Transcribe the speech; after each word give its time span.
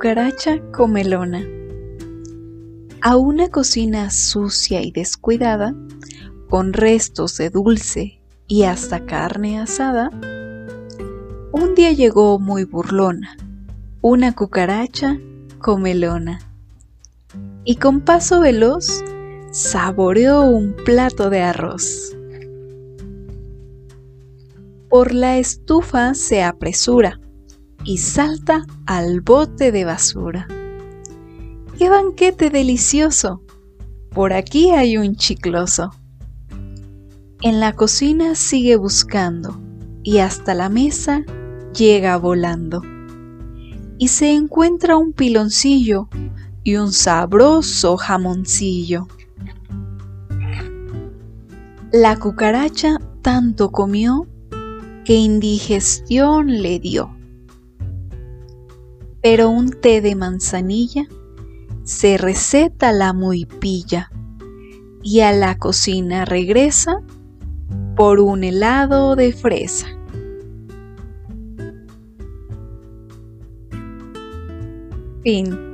cucaracha 0.00 0.62
comelona. 0.72 1.46
A 3.02 3.18
una 3.18 3.50
cocina 3.50 4.08
sucia 4.08 4.80
y 4.80 4.92
descuidada, 4.92 5.74
con 6.48 6.72
restos 6.72 7.36
de 7.36 7.50
dulce 7.50 8.18
y 8.46 8.62
hasta 8.62 9.04
carne 9.04 9.60
asada, 9.60 10.08
un 11.52 11.74
día 11.76 11.92
llegó 11.92 12.38
muy 12.38 12.64
burlona, 12.64 13.36
una 14.00 14.34
cucaracha 14.34 15.20
comelona, 15.58 16.40
y 17.64 17.76
con 17.76 18.00
paso 18.00 18.40
veloz 18.40 19.04
saboreó 19.50 20.44
un 20.44 20.74
plato 20.76 21.28
de 21.28 21.42
arroz. 21.42 22.16
Por 24.88 25.12
la 25.12 25.36
estufa 25.36 26.14
se 26.14 26.42
apresura 26.42 27.20
y 27.84 27.98
salta 27.98 28.64
al 28.86 29.20
bote 29.20 29.72
de 29.72 29.84
basura. 29.84 30.46
¡Qué 31.78 31.88
banquete 31.88 32.50
delicioso! 32.50 33.42
Por 34.10 34.32
aquí 34.32 34.70
hay 34.70 34.96
un 34.96 35.16
chicloso. 35.16 35.90
En 37.42 37.60
la 37.60 37.72
cocina 37.72 38.34
sigue 38.34 38.76
buscando 38.76 39.58
y 40.02 40.18
hasta 40.18 40.54
la 40.54 40.68
mesa 40.68 41.24
llega 41.74 42.16
volando. 42.16 42.82
Y 43.98 44.08
se 44.08 44.32
encuentra 44.32 44.96
un 44.96 45.12
piloncillo 45.12 46.08
y 46.64 46.76
un 46.76 46.92
sabroso 46.92 47.96
jamoncillo. 47.96 49.06
La 51.92 52.18
cucaracha 52.18 52.98
tanto 53.22 53.70
comió 53.70 54.26
que 55.04 55.14
indigestión 55.14 56.62
le 56.62 56.78
dio 56.78 57.19
pero 59.22 59.50
un 59.50 59.70
té 59.70 60.00
de 60.00 60.14
manzanilla 60.14 61.06
se 61.84 62.18
receta 62.18 62.92
la 62.92 63.12
muy 63.12 63.46
pilla 63.46 64.10
y 65.02 65.20
a 65.20 65.32
la 65.32 65.58
cocina 65.58 66.24
regresa 66.24 67.00
por 67.96 68.20
un 68.20 68.44
helado 68.44 69.16
de 69.16 69.32
fresa. 69.32 69.86
Fin. 75.22 75.69